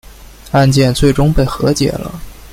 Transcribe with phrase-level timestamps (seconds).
[0.49, 2.19] 案件最终被和解了。